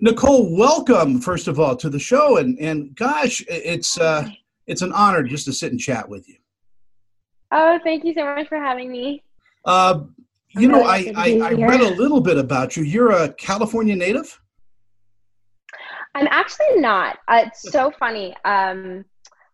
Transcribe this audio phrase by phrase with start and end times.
[0.00, 4.28] Nicole, welcome first of all to the show, and and gosh, it's uh,
[4.66, 6.36] it's an honor just to sit and chat with you.
[7.50, 9.24] Oh, thank you so much for having me.
[9.64, 10.04] Uh,
[10.50, 12.84] you know, I, I, I read a little bit about you.
[12.84, 14.40] You're a California native.
[16.14, 17.18] I'm actually not.
[17.26, 18.36] Uh, it's so funny.
[18.44, 19.04] Um,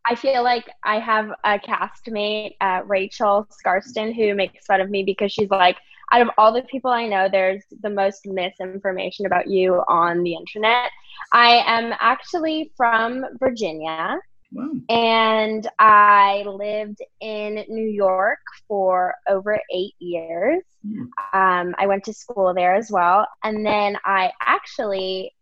[0.06, 5.02] I feel like I have a castmate, uh, Rachel Skarsten, who makes fun of me
[5.02, 5.76] because she's like,
[6.12, 10.34] out of all the people I know, there's the most misinformation about you on the
[10.34, 10.90] internet.
[11.32, 14.18] I am actually from Virginia.
[14.52, 14.70] Wow.
[14.88, 20.62] And I lived in New York for over eight years.
[20.86, 21.08] Mm.
[21.32, 23.26] Um, I went to school there as well.
[23.42, 25.34] And then I actually,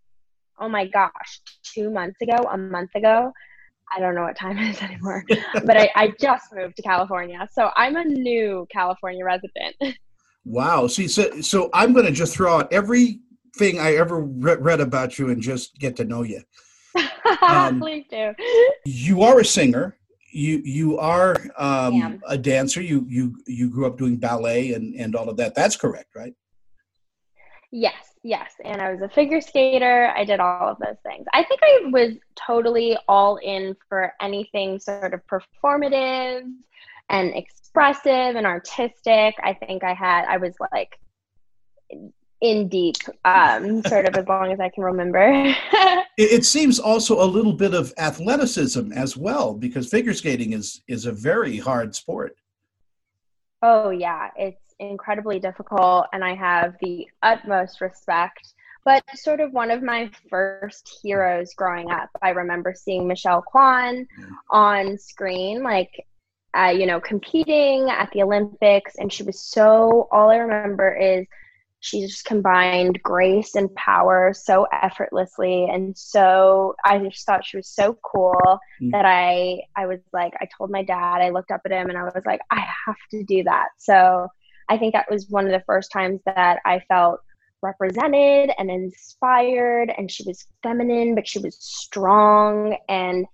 [0.58, 3.32] oh my gosh, two months ago, a month ago,
[3.94, 5.24] I don't know what time it is anymore,
[5.64, 7.46] but I, I just moved to California.
[7.52, 9.76] So I'm a new California resident.
[10.44, 10.86] Wow.
[10.86, 15.18] See, so, so I'm going to just throw out everything I ever re- read about
[15.18, 16.42] you and just get to know you.
[17.48, 18.34] Um, Please do.
[18.84, 19.96] You are a singer.
[20.32, 22.80] You you are um, a dancer.
[22.80, 25.54] You you you grew up doing ballet and and all of that.
[25.54, 26.34] That's correct, right?
[27.72, 28.52] Yes, yes.
[28.64, 30.12] And I was a figure skater.
[30.14, 31.26] I did all of those things.
[31.32, 36.42] I think I was totally all in for anything sort of performative
[37.12, 39.36] and expressive and artistic.
[39.42, 40.98] I think I had, I was like
[42.40, 45.24] in deep, um, sort of as long as I can remember.
[46.18, 50.82] it, it seems also a little bit of athleticism as well, because figure skating is
[50.88, 52.34] is a very hard sport.
[53.62, 58.54] Oh yeah, it's incredibly difficult, and I have the utmost respect.
[58.84, 64.08] But sort of one of my first heroes growing up, I remember seeing Michelle Kwan
[64.50, 66.04] on screen, like
[66.56, 70.08] uh, you know, competing at the Olympics, and she was so.
[70.12, 71.26] All I remember is
[71.82, 77.68] she just combined grace and power so effortlessly and so i just thought she was
[77.68, 78.90] so cool mm-hmm.
[78.90, 81.98] that i i was like i told my dad i looked up at him and
[81.98, 84.28] i was like i have to do that so
[84.68, 87.20] i think that was one of the first times that i felt
[87.62, 93.26] represented and inspired and she was feminine but she was strong and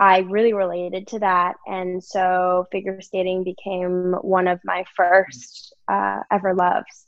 [0.00, 1.56] I really related to that.
[1.66, 7.06] And so figure skating became one of my first uh, ever loves.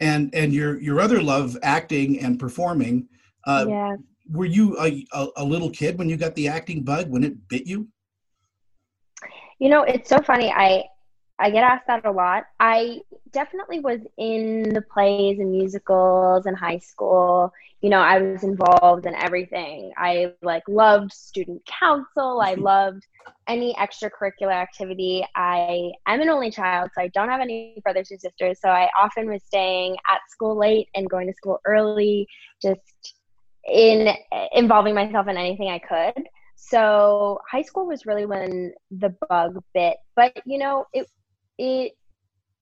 [0.00, 3.08] And and your your other love, acting and performing.
[3.46, 3.96] Uh, yeah.
[4.30, 7.48] Were you a, a, a little kid when you got the acting bug when it
[7.48, 7.88] bit you?
[9.58, 10.50] You know, it's so funny.
[10.50, 10.84] I
[11.38, 12.44] I get asked that a lot.
[12.60, 13.00] I
[13.32, 17.52] definitely was in the plays and musicals in high school.
[17.80, 19.92] You know, I was involved in everything.
[19.96, 22.40] I like loved student council.
[22.40, 23.04] I loved
[23.48, 25.26] any extracurricular activity.
[25.34, 28.60] I am an only child, so I don't have any brothers or sisters.
[28.60, 32.28] So I often was staying at school late and going to school early,
[32.62, 33.16] just
[33.66, 34.14] in
[34.52, 36.26] involving myself in anything I could.
[36.56, 39.96] So high school was really when the bug bit.
[40.14, 41.08] But you know, it
[41.58, 41.92] it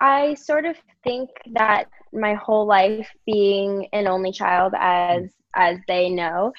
[0.01, 6.09] I sort of think that my whole life being an only child as as they
[6.11, 6.53] know,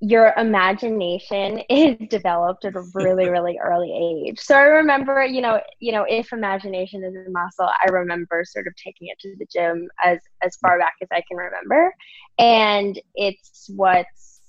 [0.00, 3.92] your imagination is developed at a really really early
[4.28, 4.38] age.
[4.38, 8.66] So i remember you know you know if imagination is a muscle i remember sort
[8.66, 11.92] of taking it to the gym as as far back as i can remember.
[12.38, 14.40] And it's what's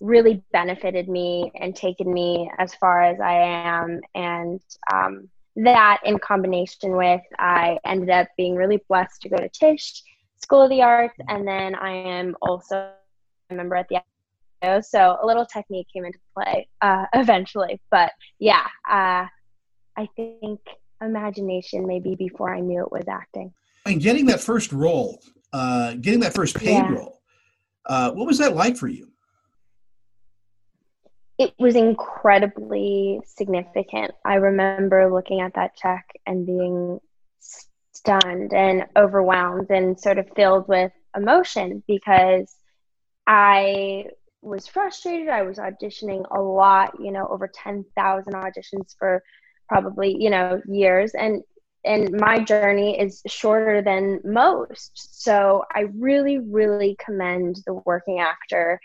[0.00, 4.00] really benefited me and taken me as far as i am.
[4.16, 4.60] And
[4.92, 10.02] um, that in combination with I ended up being really blessed to go to Tisch
[10.40, 12.90] School of the Arts, and then I am also
[13.50, 14.02] a member at the
[14.82, 17.80] so a little technique came into play uh, eventually.
[17.90, 19.26] But yeah, uh,
[19.96, 20.60] I think
[21.00, 23.52] imagination maybe before I knew it was acting.
[23.84, 25.20] And getting that first role,
[25.52, 26.92] uh, getting that first paid yeah.
[26.92, 27.20] role,
[27.86, 29.11] uh, what was that like for you?
[31.38, 34.12] It was incredibly significant.
[34.24, 37.00] I remember looking at that check and being
[37.92, 42.54] stunned and overwhelmed and sort of filled with emotion because
[43.26, 44.06] I
[44.42, 45.28] was frustrated.
[45.28, 49.22] I was auditioning a lot, you know, over 10,000 auditions for
[49.68, 51.42] probably, you know, years and
[51.84, 55.24] and my journey is shorter than most.
[55.24, 58.80] So I really really commend the working actor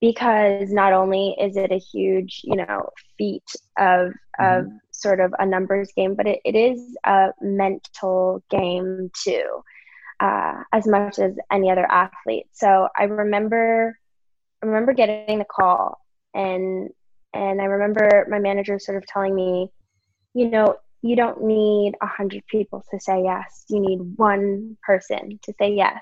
[0.00, 3.44] because not only is it a huge you know feat
[3.78, 4.08] of
[4.38, 4.76] of mm-hmm.
[4.90, 9.44] sort of a numbers game but it, it is a mental game too
[10.20, 12.46] uh, as much as any other athlete.
[12.52, 13.98] So i remember
[14.62, 16.00] i remember getting the call
[16.34, 16.90] and
[17.34, 19.70] and i remember my manager sort of telling me
[20.34, 23.64] you know you don't need a hundred people to say yes.
[23.68, 26.00] You need one person to say yes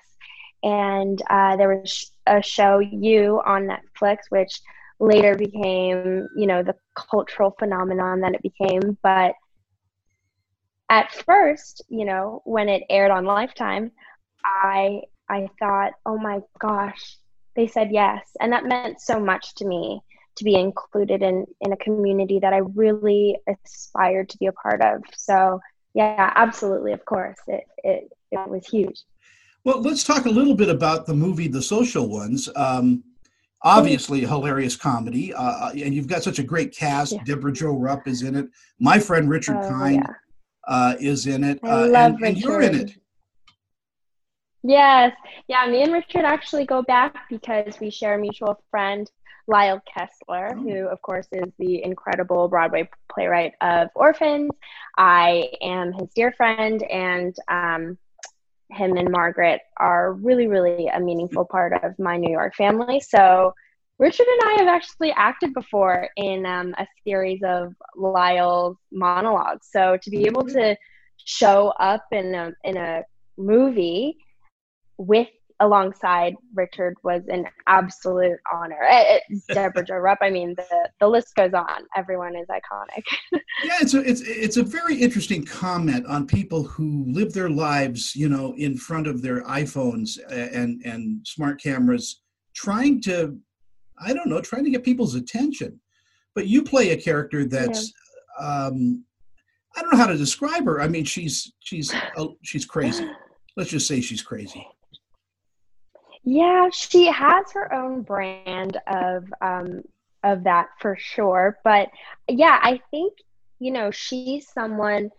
[0.64, 4.60] and uh, there was a show You on Netflix, which
[5.00, 8.98] later became you know the cultural phenomenon that it became.
[9.02, 9.34] But
[10.90, 13.92] at first, you know, when it aired on Lifetime,
[14.44, 17.18] I I thought, oh my gosh,
[17.56, 20.02] they said yes, and that meant so much to me
[20.36, 24.82] to be included in in a community that I really aspired to be a part
[24.82, 25.02] of.
[25.16, 25.60] So
[25.94, 29.04] yeah, absolutely, of course, it it it was huge.
[29.64, 32.50] Well, let's talk a little bit about the movie The Social Ones.
[32.54, 33.02] Um,
[33.62, 37.12] obviously, a hilarious comedy, uh, uh, and you've got such a great cast.
[37.12, 37.24] Yeah.
[37.24, 38.46] Debra Jo Rupp is in it.
[38.78, 40.12] My friend Richard oh, Kind yeah.
[40.68, 42.94] uh, is in it, uh, and, and, you're in it.
[44.62, 45.16] Yes,
[45.48, 45.66] yeah.
[45.66, 49.10] Me and Richard actually go back because we share a mutual friend
[49.46, 50.62] Lyle Kessler, oh.
[50.62, 54.50] who, of course, is the incredible Broadway playwright of Orphans.
[54.98, 57.96] I am his dear friend, and um,
[58.74, 63.00] him and Margaret are really, really a meaningful part of my New York family.
[63.00, 63.54] So,
[63.98, 69.68] Richard and I have actually acted before in um, a series of Lyle's monologues.
[69.70, 70.76] So, to be able to
[71.24, 73.02] show up in a, in a
[73.36, 74.16] movie
[74.98, 75.28] with
[75.64, 78.78] alongside Richard was an absolute honor.
[78.82, 80.18] It, Debra Jo Rupp.
[80.20, 81.84] I mean, the the list goes on.
[81.96, 83.02] Everyone is iconic.
[83.64, 88.14] yeah, it's a it's it's a very interesting comment on people who live their lives,
[88.14, 92.20] you know, in front of their iPhones and and smart cameras,
[92.54, 93.36] trying to,
[93.98, 95.80] I don't know, trying to get people's attention.
[96.34, 97.92] But you play a character that's.
[98.40, 98.66] Yeah.
[98.66, 99.04] Um,
[99.76, 100.80] I don't know how to describe her.
[100.80, 103.08] I mean, she's she's uh, she's crazy.
[103.56, 104.66] Let's just say she's crazy.
[106.24, 109.82] Yeah, she has her own brand of um,
[110.22, 111.58] of that for sure.
[111.64, 111.88] But
[112.28, 113.14] yeah, I think
[113.58, 115.10] you know she's someone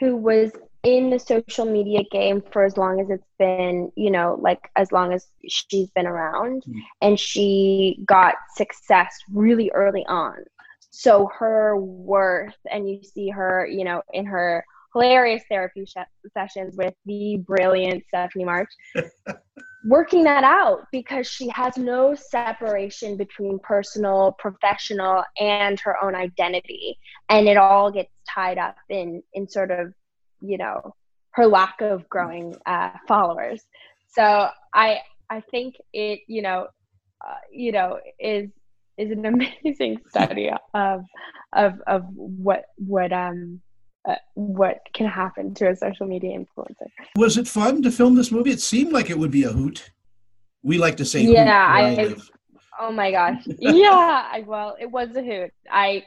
[0.00, 0.50] who was
[0.82, 4.90] in the social media game for as long as it's been, you know, like as
[4.90, 6.74] long as she's been around, mm.
[7.00, 10.38] and she got success really early on.
[10.90, 15.96] So her worth, and you see her, you know, in her hilarious therapy sh-
[16.34, 18.70] sessions with the brilliant Stephanie March.
[19.84, 26.98] working that out because she has no separation between personal, professional, and her own identity,
[27.28, 29.92] and it all gets tied up in in sort of
[30.40, 30.94] you know
[31.32, 33.62] her lack of growing uh, followers.
[34.08, 35.00] So I
[35.30, 36.68] I think it you know
[37.26, 38.50] uh, you know is
[38.98, 39.26] is an
[39.64, 41.04] amazing study of
[41.52, 43.60] of of what what um
[44.04, 46.88] uh, what can happen to a social media influencer.
[47.16, 48.50] Was it fun to film this movie?
[48.50, 49.90] It seemed like it would be a hoot.
[50.62, 52.14] We like to say, yeah, I.
[52.80, 54.28] Oh my gosh, yeah.
[54.32, 55.50] I, well, it was a hoot.
[55.70, 56.04] I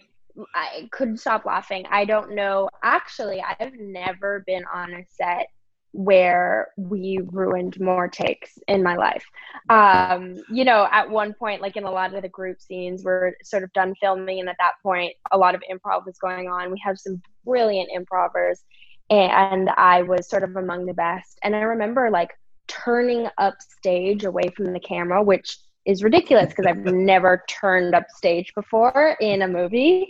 [0.53, 1.86] I couldn't stop laughing.
[1.89, 2.69] I don't know.
[2.83, 5.48] Actually, I've never been on a set
[5.95, 9.25] where we ruined more takes in my life.
[9.69, 13.33] Um, you know, at one point, like in a lot of the group scenes, we're
[13.44, 16.69] sort of done filming, and at that point, a lot of improv was going on.
[16.69, 18.62] We have some brilliant improvers,
[19.09, 21.39] and I was sort of among the best.
[21.44, 22.31] And I remember like
[22.68, 28.09] turning up stage away from the camera, which is ridiculous because I've never turned up
[28.09, 30.09] stage before in a movie,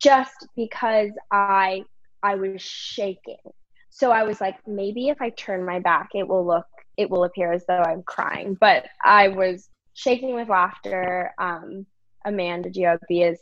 [0.00, 1.82] just because I
[2.22, 3.36] I was shaking
[3.96, 7.22] so I was like, maybe if I turn my back, it will look, it will
[7.22, 8.54] appear as though I'm crying.
[8.60, 11.30] But I was shaking with laughter.
[11.38, 11.86] Um,
[12.24, 13.38] Amanda Giopi is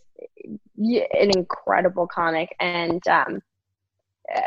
[0.76, 3.40] an incredible comic, and um,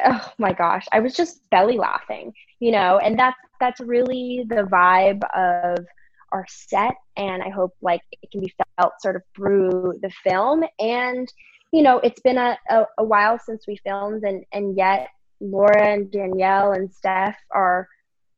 [0.06, 3.00] oh my gosh, I was just belly laughing, you know.
[3.00, 5.88] And that's that's really the vibe of
[6.32, 10.66] our set, and I hope like it can be felt sort of through the film.
[10.78, 11.28] And
[11.74, 15.08] you know, it's been a, a, a while since we filmed, and and yet
[15.40, 17.88] Laura and Danielle and Steph are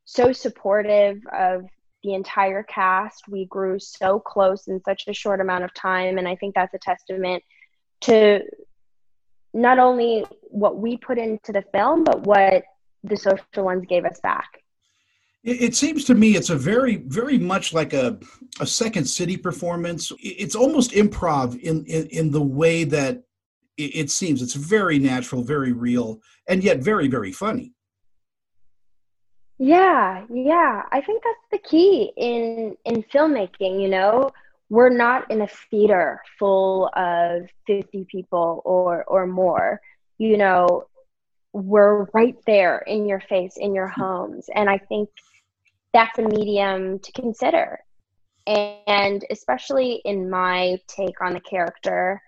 [0.05, 1.65] so supportive of
[2.03, 3.27] the entire cast.
[3.27, 6.17] We grew so close in such a short amount of time.
[6.17, 7.43] And I think that's a testament
[8.01, 8.41] to
[9.53, 12.63] not only what we put into the film, but what
[13.03, 14.47] the social ones gave us back.
[15.43, 18.19] It, seems to me it's a very, very much like a,
[18.59, 20.11] a second city performance.
[20.19, 23.23] It's almost improv in, in, in the way that
[23.77, 27.73] it, seems it's very natural, very real, and yet very, very funny.
[29.59, 30.83] Yeah, yeah.
[30.91, 34.31] I think that's the key in in filmmaking, you know.
[34.69, 39.79] We're not in a theater full of 50 people or or more.
[40.17, 40.83] You know,
[41.53, 45.09] we're right there in your face in your homes and I think
[45.93, 47.79] that's a medium to consider.
[48.45, 52.21] And especially in my take on the character,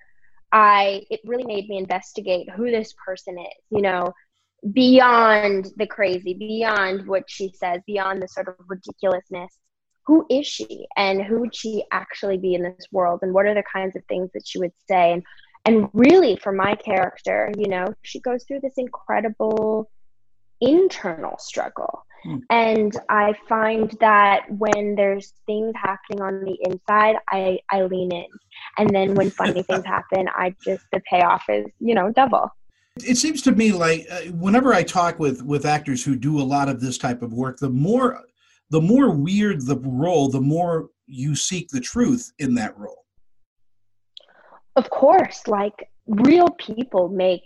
[0.52, 3.64] I it really made me investigate who this person is.
[3.70, 4.14] You know,
[4.72, 9.58] beyond the crazy, beyond what she says, beyond the sort of ridiculousness.
[10.06, 13.54] Who is she and who would she actually be in this world and what are
[13.54, 15.24] the kinds of things that she would say and
[15.66, 19.92] and really for my character, you know, she goes through this incredible
[20.62, 22.06] internal struggle.
[22.50, 28.26] And I find that when there's things happening on the inside, I, I lean in.
[28.78, 32.50] And then when funny things happen, I just, the payoff is, you know, double.
[32.98, 36.44] It seems to me like uh, whenever I talk with, with actors who do a
[36.44, 38.22] lot of this type of work, the more,
[38.70, 43.06] the more weird the role, the more you seek the truth in that role.
[44.76, 47.44] Of course, like real people make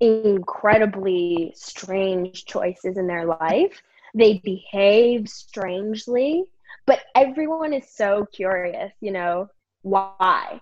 [0.00, 3.82] incredibly strange choices in their life.
[4.14, 6.44] They behave strangely,
[6.86, 9.48] but everyone is so curious, you know,
[9.82, 10.60] why?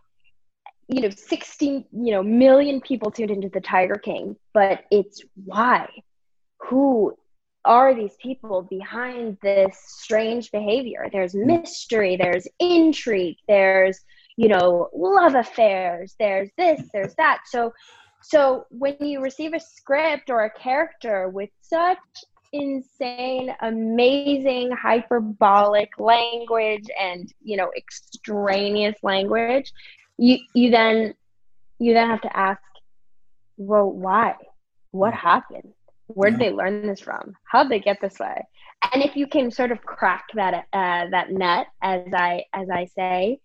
[0.88, 5.88] You know, 16, you know, million people tuned into the Tiger King, but it's why?
[6.68, 7.16] Who
[7.64, 11.08] are these people behind this strange behavior?
[11.10, 14.00] There's mystery, there's intrigue, there's,
[14.36, 17.40] you know, love affairs, there's this, there's that.
[17.46, 17.72] So
[18.26, 21.98] so when you receive a script or a character with such
[22.54, 29.72] insane, amazing, hyperbolic language and you know extraneous language,
[30.16, 31.14] you you then
[31.78, 32.62] you then have to ask,
[33.58, 34.34] well, why?
[34.92, 35.18] What mm.
[35.18, 35.74] happened?
[36.06, 37.34] Where did they learn this from?
[37.44, 38.46] How did they get this way?
[38.92, 42.86] And if you can sort of crack that uh, that net, as I as I
[42.86, 43.40] say,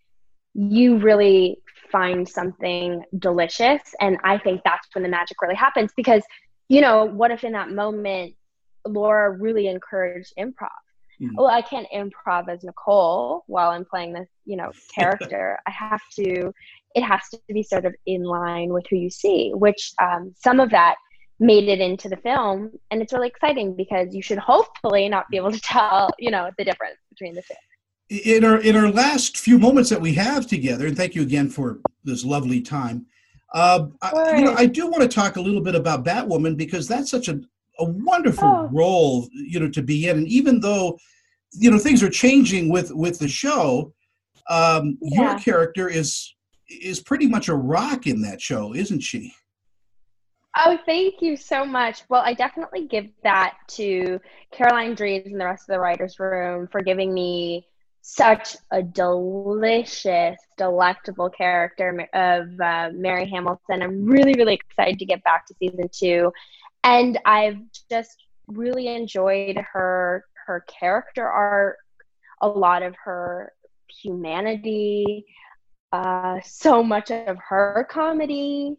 [0.53, 1.59] you really
[1.91, 3.81] find something delicious.
[3.99, 6.23] And I think that's when the magic really happens because,
[6.67, 8.35] you know, what if in that moment
[8.85, 10.69] Laura really encouraged improv?
[11.21, 11.35] Mm.
[11.35, 15.59] Well, I can't improv as Nicole while I'm playing this, you know, character.
[15.67, 16.53] I have to,
[16.95, 20.59] it has to be sort of in line with who you see, which um, some
[20.59, 20.95] of that
[21.39, 22.71] made it into the film.
[22.91, 26.49] And it's really exciting because you should hopefully not be able to tell, you know,
[26.57, 27.55] the difference between the two
[28.09, 31.49] in our in our last few moments that we have together, and thank you again
[31.49, 33.05] for this lovely time.
[33.53, 36.87] Uh, I, you know, I do want to talk a little bit about Batwoman because
[36.87, 37.39] that's such a
[37.79, 38.69] a wonderful oh.
[38.71, 40.17] role, you know, to be in.
[40.17, 40.97] And even though,
[41.53, 43.93] you know, things are changing with with the show,
[44.49, 45.31] um, yeah.
[45.31, 46.35] your character is
[46.67, 49.33] is pretty much a rock in that show, isn't she?
[50.57, 52.01] Oh, thank you so much.
[52.09, 54.19] Well, I definitely give that to
[54.51, 57.68] Caroline Dries and the rest of the writers' room for giving me
[58.01, 63.81] such a delicious, delectable character of uh, Mary Hamilton.
[63.81, 66.31] I'm really, really excited to get back to season two,
[66.83, 71.77] and I've just really enjoyed her her character arc,
[72.41, 73.53] a lot of her
[74.01, 75.25] humanity,
[75.91, 78.77] uh, so much of her comedy,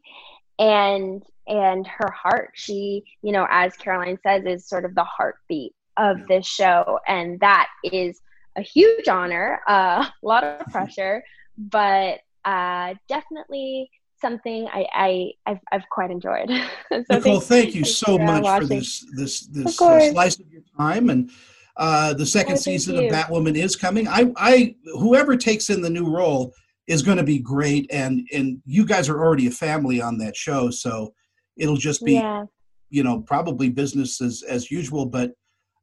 [0.59, 2.50] and and her heart.
[2.55, 7.39] She, you know, as Caroline says, is sort of the heartbeat of this show, and
[7.41, 8.21] that is
[8.61, 11.23] a huge honor, uh, a lot of pressure,
[11.59, 13.90] but uh, definitely
[14.21, 16.49] something I, I I've, I've quite enjoyed.
[16.93, 20.62] so Nicole, thank, you so much uh, for this this this uh, slice of your
[20.79, 21.31] time and.
[21.76, 23.07] Uh, the second oh, season you.
[23.07, 24.07] of Batwoman is coming.
[24.07, 26.52] I, I, whoever takes in the new role
[26.88, 30.37] is going to be great, and and you guys are already a family on that
[30.37, 31.14] show, so
[31.57, 32.45] it'll just be, yeah.
[32.90, 35.07] you know, probably business as as usual.
[35.07, 35.31] But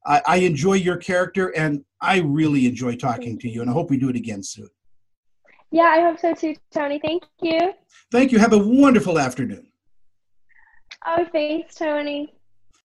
[0.07, 3.89] I, I enjoy your character, and I really enjoy talking to you, and I hope
[3.89, 4.69] we do it again soon.
[5.69, 6.99] Yeah, I hope so too, Tony.
[7.03, 7.73] Thank you.
[8.09, 8.39] Thank you.
[8.39, 9.67] Have a wonderful afternoon.
[11.05, 12.33] Oh, thanks, Tony.